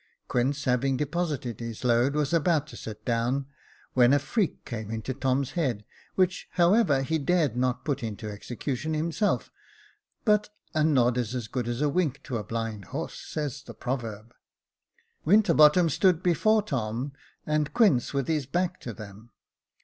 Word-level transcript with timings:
Quince 0.27 0.63
having 0.63 0.97
deposited 0.97 1.59
his 1.59 1.83
load, 1.83 2.15
was 2.15 2.33
about 2.33 2.65
to 2.65 2.75
sit 2.75 3.05
down, 3.05 3.45
when 3.93 4.13
a 4.13 4.17
freak 4.17 4.65
came 4.65 4.89
into 4.89 5.13
Tom's 5.13 5.51
head, 5.51 5.85
which, 6.15 6.47
however, 6.53 7.03
he 7.03 7.19
dared 7.19 7.55
not 7.55 7.85
put 7.85 8.01
into 8.01 8.27
execution 8.27 8.95
himself; 8.95 9.51
but 10.25 10.49
"a 10.73 10.83
nod 10.83 11.19
is 11.19 11.35
as 11.35 11.47
good 11.47 11.67
as 11.67 11.81
a 11.81 11.87
wink 11.89 12.23
to 12.23 12.37
a 12.37 12.43
blind 12.43 12.85
horse," 12.85 13.19
says 13.21 13.61
the 13.61 13.75
proverb, 13.75 14.33
Winterbottom 15.23 15.87
stood 15.87 16.23
before 16.23 16.63
Tom, 16.63 17.11
and 17.45 17.71
Quince 17.75 18.11
with 18.11 18.27
his 18.27 18.47
back 18.47 18.79
to 18.81 18.93
them. 18.95 19.29